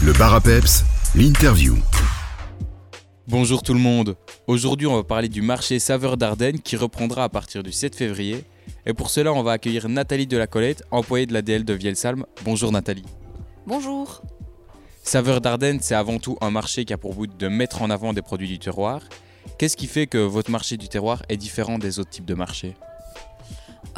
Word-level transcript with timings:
Le 0.00 0.12
bar 0.12 0.32
à 0.32 0.40
peps, 0.40 0.84
l'interview. 1.16 1.76
Bonjour 3.26 3.64
tout 3.64 3.74
le 3.74 3.80
monde. 3.80 4.16
Aujourd'hui, 4.46 4.86
on 4.86 4.94
va 4.94 5.02
parler 5.02 5.28
du 5.28 5.42
marché 5.42 5.80
Saveur 5.80 6.16
d'Ardenne 6.16 6.60
qui 6.60 6.76
reprendra 6.76 7.24
à 7.24 7.28
partir 7.28 7.64
du 7.64 7.72
7 7.72 7.96
février. 7.96 8.44
Et 8.86 8.94
pour 8.94 9.10
cela, 9.10 9.32
on 9.32 9.42
va 9.42 9.52
accueillir 9.52 9.88
Nathalie 9.88 10.28
de 10.28 10.36
la 10.36 10.46
Colette, 10.46 10.84
employée 10.92 11.26
de 11.26 11.32
l'ADL 11.32 11.64
de 11.64 11.74
Vielsalm. 11.74 12.26
Bonjour 12.44 12.70
Nathalie. 12.70 13.06
Bonjour. 13.66 14.22
Saveur 15.02 15.40
d'Ardenne, 15.40 15.80
c'est 15.82 15.96
avant 15.96 16.20
tout 16.20 16.38
un 16.40 16.50
marché 16.50 16.84
qui 16.84 16.92
a 16.92 16.98
pour 16.98 17.16
but 17.16 17.36
de 17.36 17.48
mettre 17.48 17.82
en 17.82 17.90
avant 17.90 18.12
des 18.12 18.22
produits 18.22 18.48
du 18.48 18.60
terroir. 18.60 19.00
Qu'est-ce 19.58 19.76
qui 19.76 19.88
fait 19.88 20.06
que 20.06 20.18
votre 20.18 20.52
marché 20.52 20.76
du 20.76 20.88
terroir 20.88 21.24
est 21.28 21.36
différent 21.36 21.76
des 21.76 21.98
autres 21.98 22.10
types 22.10 22.24
de 22.24 22.34
marchés? 22.34 22.76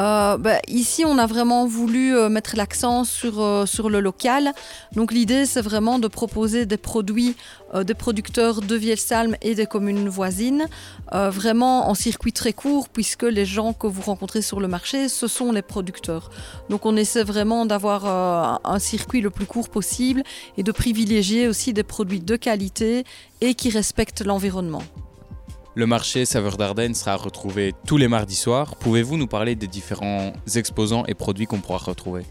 Euh, 0.01 0.39
bah, 0.39 0.61
ici, 0.67 1.05
on 1.05 1.19
a 1.19 1.27
vraiment 1.27 1.67
voulu 1.67 2.17
euh, 2.17 2.31
mettre 2.31 2.57
l'accent 2.57 3.05
sur, 3.05 3.41
euh, 3.41 3.67
sur 3.67 3.91
le 3.91 4.01
local. 4.01 4.53
Donc 4.95 5.13
l'idée, 5.13 5.45
c'est 5.45 5.61
vraiment 5.61 5.99
de 5.99 6.09
proposer 6.09 6.67
des 6.67 6.79
produits 6.79 7.37
des 7.85 7.95
producteurs 7.95 8.63
de 8.63 8.75
Vielsalm 8.75 9.37
et 9.43 9.55
des 9.55 9.67
communes 9.67 10.09
voisines, 10.09 10.67
vraiment 11.13 11.89
en 11.89 11.95
circuit 11.95 12.33
très 12.33 12.53
court, 12.53 12.89
puisque 12.89 13.23
les 13.23 13.45
gens 13.45 13.73
que 13.75 13.87
vous 13.87 14.03
rencontrez 14.03 14.43
sur 14.43 14.59
le 14.59 14.67
marché, 14.67 15.09
ce 15.09 15.29
sont 15.29 15.53
les 15.53 15.63
producteurs. 15.63 16.31
Donc 16.69 16.85
on 16.85 16.97
essaie 16.97 17.23
vraiment 17.23 17.67
d'avoir 17.67 18.61
un 18.65 18.79
circuit 18.81 19.21
le 19.21 19.31
plus 19.31 19.47
court 19.47 19.69
possible 19.69 20.25
et 20.59 20.65
de 20.65 20.73
privilégier 20.73 21.47
aussi 21.47 21.73
des 21.73 21.85
produits 21.85 22.19
de 22.19 22.35
qualité 22.35 23.05
et 23.41 23.55
qui 23.55 23.71
respectent 23.71 24.25
l'environnement. 24.27 24.83
Le 25.81 25.87
marché 25.87 26.27
Saveur 26.27 26.59
d'Ardenne 26.59 26.95
sera 26.95 27.17
retrouvé 27.17 27.73
tous 27.87 27.97
les 27.97 28.07
mardis 28.07 28.37
soirs. 28.37 28.77
Pouvez-vous 28.77 29.17
nous 29.17 29.27
parler 29.27 29.55
des 29.55 29.67
différents 29.67 30.35
exposants 30.55 31.07
et 31.07 31.15
produits 31.15 31.47
qu'on 31.47 31.61
pourra 31.61 31.79
retrouver? 31.79 32.27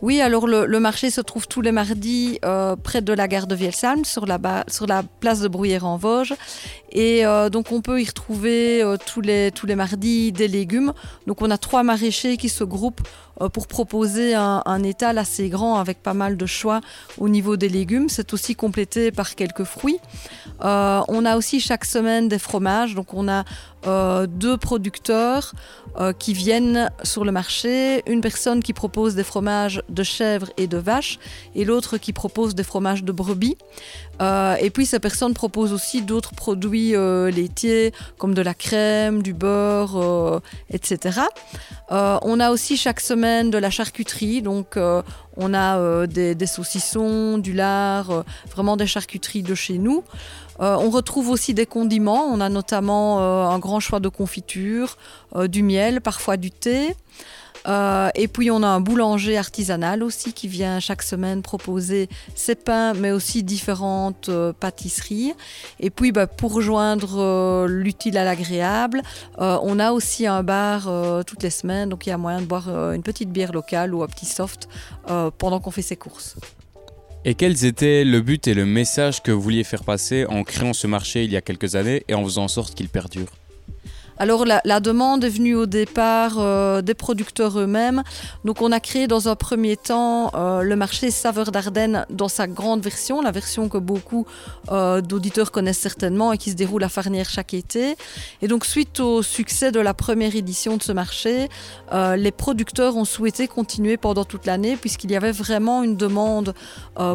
Oui, 0.00 0.22
alors 0.22 0.46
le, 0.46 0.80
marché 0.80 1.10
se 1.10 1.20
trouve 1.20 1.46
tous 1.46 1.60
les 1.60 1.72
mardis 1.72 2.38
euh, 2.46 2.74
près 2.74 3.02
de 3.02 3.12
la 3.12 3.28
gare 3.28 3.48
de 3.48 3.54
Vielsalm, 3.54 4.06
sur 4.06 4.24
la, 4.24 4.64
sur 4.66 4.86
la 4.86 5.02
place 5.02 5.40
de 5.40 5.48
Bruyères-en-Vosges. 5.48 6.32
Et 6.90 7.26
euh, 7.26 7.50
donc 7.50 7.72
on 7.72 7.80
peut 7.80 8.00
y 8.00 8.06
retrouver 8.06 8.82
euh, 8.82 8.96
tous, 8.96 9.20
les, 9.20 9.50
tous 9.52 9.66
les 9.66 9.76
mardis 9.76 10.32
des 10.32 10.48
légumes. 10.48 10.92
Donc 11.26 11.42
on 11.42 11.50
a 11.50 11.58
trois 11.58 11.82
maraîchers 11.82 12.36
qui 12.36 12.48
se 12.48 12.64
groupent 12.64 13.06
euh, 13.40 13.48
pour 13.48 13.66
proposer 13.66 14.34
un, 14.34 14.82
étal 14.82 15.18
assez 15.18 15.48
grand 15.48 15.78
avec 15.78 16.02
pas 16.02 16.14
mal 16.14 16.36
de 16.36 16.46
choix 16.46 16.80
au 17.18 17.28
niveau 17.28 17.56
des 17.56 17.68
légumes. 17.68 18.08
C'est 18.08 18.32
aussi 18.32 18.54
complété 18.54 19.10
par 19.10 19.34
quelques 19.34 19.64
fruits. 19.64 19.98
On 20.60 21.24
a 21.24 21.36
aussi 21.36 21.60
chaque 21.60 21.84
semaine 21.84 22.28
des 22.28 22.38
fromages. 22.38 22.94
Donc 22.94 23.12
on 23.12 23.28
a 23.28 23.44
deux 24.26 24.56
producteurs 24.56 25.54
qui 26.18 26.32
viennent 26.32 26.90
sur 27.02 27.24
le 27.24 27.32
marché, 27.32 28.02
une 28.10 28.20
personne 28.20 28.62
qui 28.62 28.72
propose 28.72 29.14
des 29.14 29.24
fromages 29.24 29.82
de 29.88 30.02
chèvre 30.02 30.48
et 30.56 30.66
de 30.66 30.78
vache 30.78 31.18
et 31.54 31.64
l'autre 31.64 31.98
qui 31.98 32.12
propose 32.12 32.54
des 32.54 32.64
fromages 32.64 33.02
de 33.02 33.12
brebis. 33.12 33.56
Et 34.20 34.70
puis 34.70 34.86
ces 34.86 35.00
personnes 35.00 35.34
proposent 35.34 35.72
aussi 35.72 36.02
d'autres 36.02 36.34
produits 36.34 36.87
euh, 36.94 37.30
laitiers 37.30 37.92
comme 38.18 38.34
de 38.34 38.42
la 38.42 38.54
crème, 38.54 39.22
du 39.22 39.32
beurre, 39.32 39.96
euh, 39.96 40.40
etc. 40.70 41.20
Euh, 41.90 42.18
on 42.22 42.40
a 42.40 42.50
aussi 42.50 42.76
chaque 42.76 43.00
semaine 43.00 43.50
de 43.50 43.58
la 43.58 43.70
charcuterie, 43.70 44.42
donc 44.42 44.78
on 45.36 45.54
a 45.54 46.06
des, 46.06 46.34
des 46.34 46.46
saucissons, 46.46 47.38
du 47.38 47.52
lard, 47.52 48.24
vraiment 48.50 48.76
des 48.76 48.86
charcuteries 48.86 49.42
de 49.42 49.54
chez 49.54 49.78
nous. 49.78 50.02
On 50.60 50.90
retrouve 50.90 51.30
aussi 51.30 51.54
des 51.54 51.66
condiments. 51.66 52.24
On 52.24 52.40
a 52.40 52.48
notamment 52.48 53.20
un 53.48 53.58
grand 53.60 53.78
choix 53.78 54.00
de 54.00 54.08
confitures, 54.08 54.96
du 55.44 55.62
miel, 55.62 56.00
parfois 56.00 56.36
du 56.36 56.50
thé. 56.50 56.96
Euh, 57.66 58.10
et 58.14 58.28
puis 58.28 58.50
on 58.50 58.62
a 58.62 58.66
un 58.66 58.80
boulanger 58.80 59.36
artisanal 59.36 60.02
aussi 60.02 60.32
qui 60.32 60.48
vient 60.48 60.80
chaque 60.80 61.02
semaine 61.02 61.42
proposer 61.42 62.08
ses 62.34 62.54
pains, 62.54 62.94
mais 62.94 63.10
aussi 63.10 63.42
différentes 63.42 64.28
euh, 64.28 64.52
pâtisseries. 64.52 65.34
Et 65.80 65.90
puis 65.90 66.12
bah, 66.12 66.26
pour 66.26 66.52
rejoindre 66.52 67.16
euh, 67.18 67.66
l'utile 67.68 68.16
à 68.18 68.24
l'agréable, 68.24 69.02
on 69.38 69.78
a 69.78 69.92
aussi 69.92 70.26
un 70.26 70.42
bar 70.42 70.90
toutes 71.26 71.42
les 71.42 71.50
semaines, 71.50 71.88
donc 71.88 72.06
il 72.06 72.10
y 72.10 72.12
a 72.12 72.18
moyen 72.18 72.40
de 72.40 72.46
boire 72.46 72.68
une 72.92 73.02
petite 73.02 73.30
bière 73.30 73.52
locale 73.52 73.94
ou 73.94 74.02
un 74.02 74.06
petit 74.06 74.26
soft 74.26 74.68
pendant 75.38 75.60
qu'on 75.60 75.70
fait 75.70 75.82
ses 75.82 75.96
courses. 75.96 76.36
Et 77.24 77.34
quels 77.34 77.64
étaient 77.64 78.04
le 78.04 78.20
but 78.20 78.46
et 78.48 78.54
le 78.54 78.64
message 78.64 79.22
que 79.22 79.30
vous 79.30 79.40
vouliez 79.40 79.64
faire 79.64 79.84
passer 79.84 80.26
en 80.26 80.44
créant 80.44 80.72
ce 80.72 80.86
marché 80.86 81.24
il 81.24 81.30
y 81.30 81.36
a 81.36 81.40
quelques 81.40 81.74
années 81.74 82.04
et 82.08 82.14
en 82.14 82.24
faisant 82.24 82.44
en 82.44 82.48
sorte 82.48 82.74
qu'il 82.74 82.88
perdure? 82.88 83.28
Alors 84.20 84.44
la, 84.44 84.80
demande 84.80 85.22
est 85.22 85.28
venue 85.28 85.54
au 85.54 85.66
départ 85.66 86.38
euh, 86.38 86.82
des 86.82 86.94
producteurs 86.94 87.56
eux-mêmes. 87.60 88.02
Donc 88.44 88.62
on 88.62 88.72
a 88.72 88.80
créé 88.80 89.06
dans 89.06 89.28
un 89.28 89.36
premier 89.36 89.76
temps 89.76 90.32
euh, 90.34 90.62
le 90.62 90.74
marché 90.74 91.12
Saveur 91.12 91.52
d'Ardenne 91.52 92.04
dans 92.10 92.26
sa 92.26 92.48
grande 92.48 92.82
version, 92.82 93.22
la 93.22 93.30
version 93.30 93.68
que 93.68 93.78
beaucoup 93.78 94.26
euh, 94.72 95.00
d'auditeurs 95.00 95.52
connaissent 95.52 95.78
certainement 95.78 96.32
et 96.32 96.38
qui 96.38 96.50
se 96.50 96.56
déroule 96.56 96.82
à 96.82 96.88
Farnière 96.88 97.30
chaque 97.30 97.54
été. 97.54 97.94
Et 98.42 98.48
donc 98.48 98.64
suite 98.64 98.98
au 98.98 99.22
succès 99.22 99.70
de 99.70 99.78
la 99.78 99.94
première 99.94 100.34
édition 100.34 100.76
de 100.76 100.82
ce 100.82 100.92
marché, 100.92 101.48
les 101.92 102.32
producteurs 102.32 102.96
ont 102.96 103.04
souhaité 103.04 103.46
continuer 103.46 103.96
pendant 103.96 104.24
toute 104.24 104.46
l'année 104.46 104.76
puisqu'il 104.76 105.10
y 105.10 105.16
avait 105.16 105.32
vraiment 105.32 105.82
une 105.82 105.96
demande 105.96 106.54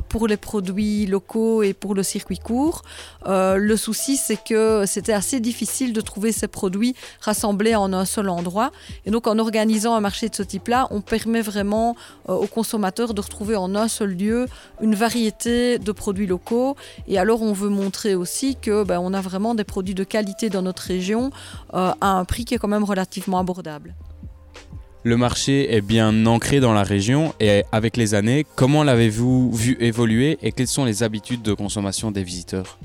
pour 0.09 0.28
les 0.28 0.38
produits 0.38 1.06
locaux 1.06 1.64
et 1.64 1.74
pour 1.74 1.96
le 1.96 2.03
circuit 2.03 2.40
court. 2.40 2.81
Le 3.25 3.75
souci 3.75 4.18
c'est 4.18 4.41
que 4.41 4.85
c'était 4.85 5.14
assez 5.14 5.40
difficile 5.40 5.94
de 5.94 6.02
trouver 6.02 6.31
ces 6.31 6.47
produits 6.47 6.93
rassemblés 7.22 7.76
en 7.76 7.94
un 7.94 8.06
seul 8.06 8.30
endroit. 8.30 8.72
Et 9.06 9.12
donc 9.12 9.28
en 9.28 9.40
organisant 9.40 9.96
un 9.96 10.02
marché 10.02 10.30
de 10.30 10.36
ce 10.36 10.44
type-là, 10.44 10.88
on 10.92 11.02
permet 11.02 11.42
vraiment 11.42 11.96
euh, 12.30 12.34
aux 12.34 12.48
consommateurs 12.48 13.14
de 13.14 13.22
retrouver 13.22 13.56
en 13.56 13.76
un 13.76 13.88
seul 13.88 14.16
lieu 14.16 14.48
une 14.81 14.96
variété 14.96 15.80
de 15.80 15.92
produits 15.92 16.28
locaux. 16.28 16.76
Et 17.08 17.18
alors 17.18 17.42
on 17.42 17.53
veut 17.53 17.70
montrer 17.70 18.16
aussi 18.16 18.56
que 18.56 18.84
ben, 18.84 19.00
on 19.00 19.14
a 19.14 19.22
vraiment 19.22 19.56
des 19.56 19.64
produits 19.64 19.96
de 19.96 20.03
qualité 20.03 20.50
dans 20.50 20.62
notre 20.62 20.84
région 20.84 21.32
euh, 21.74 21.92
à 22.02 22.12
un 22.12 22.26
prix 22.26 22.46
qui 22.46 22.53
est 22.56 22.58
quand 22.58 22.68
même 22.68 22.84
relativement 22.84 23.40
abordable. 23.40 23.96
Le 25.06 25.18
marché 25.18 25.76
est 25.76 25.82
bien 25.82 26.26
ancré 26.26 26.62
dans 26.62 26.72
la 26.72 26.84
région 26.84 27.34
et 27.42 27.64
avec 27.74 27.98
les 27.98 28.14
années, 28.14 28.46
comment 28.56 28.84
l'avez-vous 28.84 29.52
vu 29.52 29.76
évoluer 29.82 30.38
et 30.42 30.53
quelles 30.53 30.68
sont 30.68 30.86
les 30.86 31.03
habitudes 31.03 31.42
de 31.42 31.53
consommation 31.53 32.09
des 32.09 32.24
visiteurs? 32.24 32.78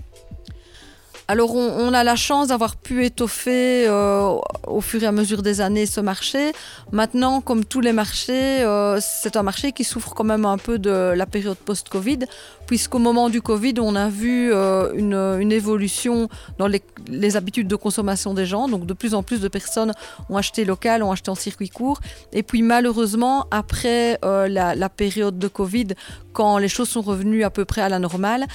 Alors 1.31 1.55
on, 1.55 1.93
a 1.93 2.05
la 2.05 2.17
chance 2.17 2.49
d'avoir 2.49 2.77
pu 2.77 3.05
étoffer 3.05 3.87
euh, 3.87 4.35
au 4.67 4.81
fur 4.81 5.03
et 5.03 5.07
à 5.07 5.13
mesure 5.13 5.43
des 5.43 5.61
années 5.61 5.85
ce 5.85 6.01
marché. 6.01 6.53
Maintenant, 6.91 7.43
comme 7.43 7.67
tous 7.67 7.83
les 7.83 7.93
marchés, 7.93 8.63
euh, 8.63 8.99
c'est 9.03 9.37
un 9.37 9.43
marché 9.43 9.73
qui 9.73 9.85
souffre 9.85 10.15
quand 10.15 10.25
même 10.25 10.47
un 10.47 10.57
peu 10.57 10.79
de 10.79 11.13
la 11.15 11.27
période 11.27 11.59
post-Covid, 11.59 12.21
puisqu'au 12.67 12.99
moment 12.99 13.29
du 13.29 13.43
Covid, 13.43 13.75
on 13.79 13.95
a 13.95 14.09
vu 14.09 14.51
euh, 14.55 14.91
une, 14.95 15.53
évolution 15.53 16.31
dans 16.57 16.67
les, 16.67 17.37
habitudes 17.37 17.69
de 17.69 17.77
consommation 17.77 18.33
des 18.33 18.47
gens. 18.47 18.67
Donc 18.67 18.87
de 18.87 18.95
plus 18.95 19.13
en 19.13 19.23
plus 19.23 19.43
de 19.43 19.49
personnes 19.49 19.93
ont 20.31 20.39
acheté 20.39 20.65
local, 20.65 21.03
ont 21.03 21.13
acheté 21.13 21.31
en 21.31 21.35
circuit 21.35 21.69
court. 21.69 22.01
Et 22.33 22.43
puis 22.43 22.63
malheureusement, 22.63 23.45
après 23.51 24.19
la, 24.23 24.75
la 24.75 24.89
période 24.89 25.39
de 25.39 25.49
Covid, 25.49 25.89
quand 26.33 26.57
les 26.57 26.69
choses 26.69 26.89
sont 26.89 27.03
revenues 27.03 27.45
à 27.45 27.51
peu 27.51 27.67
près 27.67 27.83
à 27.83 27.91
la 27.91 27.99
normale, 27.99 28.47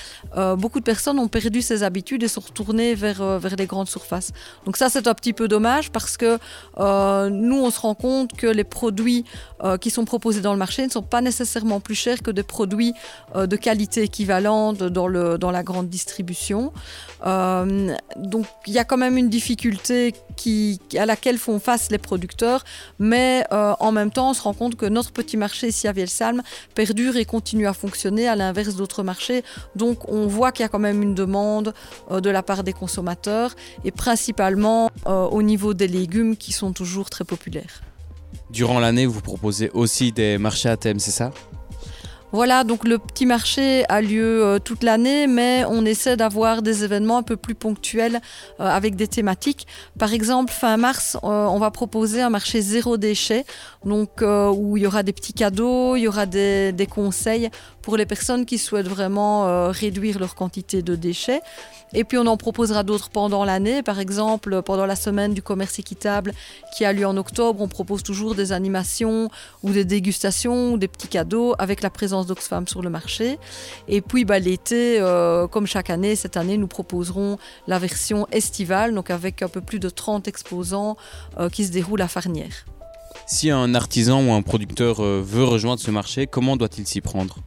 beaucoup 0.58 0.80
de 0.80 0.86
personnes 0.86 1.20
ont 1.20 1.28
perdu 1.28 1.62
ces 1.62 1.84
habitudes 1.84 2.24
et 2.24 2.28
sont 2.28 2.42
retournées 2.42 2.63
vers, 2.72 3.22
euh, 3.22 3.40
vers 3.40 3.56
les 3.56 3.66
grandes 3.66 3.90
surfaces. 3.90 4.32
Donc 4.66 4.78
ça, 4.78 4.90
c'est 4.90 5.08
un 5.08 5.14
petit 5.14 5.34
peu 5.34 5.48
dommage 5.48 5.92
parce 5.92 6.18
que 6.18 6.38
euh, 6.80 7.30
nous, 7.30 7.58
on 7.58 7.72
se 7.72 7.80
rend 7.80 7.96
compte 7.96 8.34
que 8.34 8.48
les 8.48 8.64
produits 8.64 9.26
euh, 9.64 9.78
qui 9.78 9.90
sont 9.90 10.06
proposés 10.06 10.42
dans 10.42 10.54
le 10.54 10.60
marché 10.60 10.86
ne 10.86 10.92
sont 10.92 11.02
pas 11.02 11.22
nécessairement 11.22 11.80
plus 11.80 11.96
chers 11.96 12.22
que 12.22 12.32
des 12.32 12.44
produits 12.44 12.94
de 13.36 13.56
qualité 13.56 14.04
équivalente 14.04 14.84
dans, 14.84 15.08
le, 15.08 15.38
dans 15.38 15.52
la 15.52 15.64
grande 15.64 15.90
distribution. 15.90 16.72
Donc 17.24 18.46
il 18.68 18.74
y 18.74 18.80
a 18.80 18.84
quand 18.84 18.98
même 18.98 19.18
une 19.18 19.30
difficulté 19.30 20.14
qui, 20.36 20.80
à 20.98 21.06
laquelle 21.06 21.38
font 21.38 21.60
face 21.60 21.90
les 21.90 21.98
producteurs, 21.98 22.64
mais 23.00 23.46
en 23.52 23.92
même 23.92 24.12
temps, 24.12 24.32
on 24.32 24.34
se 24.34 24.42
rend 24.42 24.54
compte 24.54 24.76
que 24.76 24.86
notre 24.86 25.12
petit 25.12 25.38
marché 25.38 25.68
ici 25.68 25.88
à 25.88 25.94
Vielsalm 25.94 26.42
perdure 26.76 27.16
et 27.16 27.26
continue 27.26 27.68
à 27.68 27.74
fonctionner 27.74 28.28
à 28.28 28.36
l'inverse 28.36 28.76
d'autres 28.76 29.04
marchés. 29.04 29.44
Donc 29.76 30.10
on 30.10 30.28
voit 30.28 30.52
qu'il 30.52 30.64
y 30.64 30.66
a 30.66 30.70
quand 30.70 30.80
même 30.80 31.02
une 31.02 31.16
demande 31.16 31.74
de 32.12 32.30
la 32.30 32.44
part 32.44 32.53
des 32.62 32.74
consommateurs 32.74 33.56
et 33.84 33.90
principalement 33.92 34.92
euh, 35.08 35.26
au 35.26 35.42
niveau 35.42 35.74
des 35.74 35.88
légumes 35.88 36.38
qui 36.38 36.52
sont 36.52 36.74
toujours 36.74 37.10
très 37.10 37.26
populaires. 37.26 37.82
Durant 38.52 38.80
l'année, 38.80 39.08
vous 39.08 39.22
proposez 39.22 39.72
aussi 39.72 40.12
des 40.12 40.38
marchés 40.38 40.70
à 40.70 40.78
thème, 40.78 41.00
c'est 41.00 41.10
ça? 41.10 41.32
Voilà, 42.34 42.64
donc 42.64 42.88
le 42.88 42.98
petit 42.98 43.28
marché 43.28 43.86
a 43.90 44.02
lieu 44.02 44.44
euh, 44.44 44.58
toute 44.58 44.82
l'année, 44.82 45.28
mais 45.28 45.66
on 45.70 45.86
essaie 45.86 46.18
d'avoir 46.18 46.64
des 46.64 46.84
événements 46.84 47.18
un 47.18 47.22
peu 47.22 47.38
plus 47.38 47.54
ponctuels 47.54 48.22
euh, 48.60 48.64
avec 48.66 48.96
des 48.96 49.08
thématiques. 49.08 49.68
Par 50.00 50.14
exemple, 50.14 50.52
fin 50.52 50.76
mars, 50.78 51.16
euh, 51.24 51.28
on 51.28 51.60
va 51.60 51.70
proposer 51.70 52.24
un 52.24 52.32
marché 52.32 52.60
zéro 52.60 52.98
déchet, 52.98 53.46
donc 53.86 54.24
où 54.24 54.78
il 54.78 54.84
y 54.84 54.88
aura 54.88 55.04
des 55.04 55.14
petits 55.14 55.34
cadeaux, 55.34 55.96
il 55.96 56.02
y 56.02 56.08
aura 56.08 56.26
des, 56.26 56.72
des 56.72 56.88
conseils 56.88 57.52
pour 57.84 57.98
les 57.98 58.08
personnes 58.08 58.48
qui 58.48 58.58
souhaitent 58.58 58.88
vraiment 58.88 59.70
réduire 59.70 60.18
leur 60.18 60.34
quantité 60.34 60.82
de 60.82 60.96
déchets. 60.96 61.42
Et 61.94 62.04
puis 62.04 62.18
on 62.18 62.26
en 62.26 62.38
proposera 62.38 62.84
d'autres 62.84 63.10
pendant 63.10 63.46
l'année. 63.46 63.84
Par 63.84 64.00
exemple, 64.00 64.62
pendant 64.64 64.86
la 64.86 64.96
semaine 64.96 65.34
du 65.34 65.42
commerce 65.42 65.78
équitable 65.80 66.34
qui 66.76 66.86
a 66.86 66.94
lieu 66.94 67.06
en 67.06 67.18
octobre, 67.18 67.62
on 67.62 67.68
propose 67.68 68.02
toujours 68.02 68.34
des 68.34 68.52
animations 68.52 69.30
ou 69.62 69.72
des 69.72 69.86
dégustations 69.86 70.74
ou 70.74 70.78
des 70.78 70.88
petits 70.88 71.08
cadeaux 71.08 71.54
avec 71.60 71.82
la 71.82 71.90
présence 71.90 72.23
d'Oxfam 72.26 72.68
sur 72.68 72.82
le 72.82 72.90
marché. 72.90 73.38
Et 73.88 74.02
puis 74.02 74.26
bah, 74.26 74.40
l'été, 74.40 75.00
comme 75.52 75.68
chaque 75.68 75.90
année, 75.90 76.16
cette 76.16 76.38
année, 76.38 76.58
nous 76.58 76.68
proposerons 76.68 77.38
la 77.68 77.80
version 77.80 78.28
estivale, 78.32 78.94
donc 78.94 79.10
avec 79.10 79.42
un 79.42 79.50
peu 79.50 79.62
plus 79.62 79.80
de 79.80 79.90
30 79.90 80.28
exposants 80.28 80.98
qui 81.52 81.66
se 81.66 81.72
déroulent 81.72 82.02
à 82.02 82.08
Farnière. 82.08 82.66
Si 83.28 83.50
un 83.50 83.76
artisan 83.76 84.24
ou 84.26 84.32
un 84.34 84.42
producteur 84.42 85.02
veut 85.02 85.44
rejoindre 85.44 85.80
ce 85.80 85.92
marché, 85.92 86.28
comment 86.28 86.58
doit-il 86.58 86.86
s'y 86.88 87.02
prendre? 87.02 87.38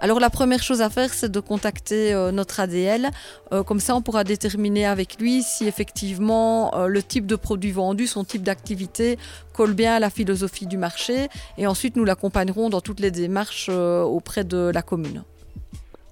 Alors 0.00 0.18
la 0.18 0.30
première 0.30 0.62
chose 0.62 0.80
à 0.80 0.88
faire, 0.88 1.12
c'est 1.12 1.30
de 1.30 1.40
contacter 1.40 2.14
euh, 2.14 2.32
notre 2.32 2.60
ADL. 2.60 3.10
Euh, 3.52 3.62
comme 3.62 3.80
ça, 3.80 3.94
on 3.94 4.00
pourra 4.00 4.24
déterminer 4.24 4.86
avec 4.86 5.20
lui 5.20 5.42
si 5.42 5.66
effectivement 5.66 6.74
euh, 6.74 6.86
le 6.86 7.02
type 7.02 7.26
de 7.26 7.36
produit 7.36 7.70
vendu, 7.70 8.06
son 8.06 8.24
type 8.24 8.42
d'activité 8.42 9.18
colle 9.52 9.74
bien 9.74 9.94
à 9.94 10.00
la 10.00 10.08
philosophie 10.08 10.66
du 10.66 10.78
marché. 10.78 11.28
Et 11.58 11.66
ensuite, 11.66 11.96
nous 11.96 12.06
l'accompagnerons 12.06 12.70
dans 12.70 12.80
toutes 12.80 13.00
les 13.00 13.10
démarches 13.10 13.68
auprès 13.68 14.42
de 14.44 14.70
la 14.72 14.80
commune. 14.80 15.22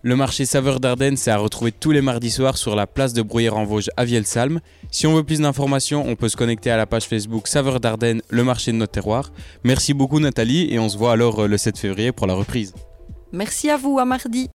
Le 0.02 0.16
marché 0.16 0.44
Saveur 0.44 0.80
d'Ardennes, 0.80 1.16
c'est 1.16 1.30
à 1.30 1.38
retrouver 1.38 1.72
tous 1.72 1.90
les 1.90 2.02
mardis 2.02 2.30
soirs 2.30 2.58
sur 2.58 2.76
la 2.76 2.86
place 2.86 3.14
de 3.14 3.22
Bruyères 3.22 3.56
en 3.56 3.64
Vosges 3.64 3.90
à 3.96 4.04
Vielsalm. 4.04 4.60
Si 4.90 5.06
on 5.06 5.14
veut 5.14 5.24
plus 5.24 5.40
d'informations, 5.40 6.04
on 6.06 6.14
peut 6.14 6.28
se 6.28 6.36
connecter 6.36 6.70
à 6.70 6.76
la 6.76 6.86
page 6.86 7.06
Facebook 7.06 7.48
Saveur 7.48 7.80
d'Ardennes, 7.80 8.20
le 8.28 8.44
marché 8.44 8.70
de 8.70 8.76
notre 8.76 8.92
terroir. 8.92 9.32
Merci 9.64 9.94
beaucoup 9.94 10.20
Nathalie 10.20 10.72
et 10.72 10.78
on 10.78 10.88
se 10.88 10.98
voit 10.98 11.12
alors 11.12 11.48
le 11.48 11.58
7 11.58 11.78
février 11.78 12.12
pour 12.12 12.26
la 12.26 12.34
reprise. 12.34 12.74
Merci 13.32 13.68
à 13.70 13.76
vous, 13.76 13.98
à 13.98 14.04
mardi. 14.04 14.46